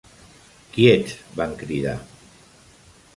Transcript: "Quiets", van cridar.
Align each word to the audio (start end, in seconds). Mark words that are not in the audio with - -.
"Quiets", 0.77 1.13
van 1.41 1.53
cridar. 1.61 1.95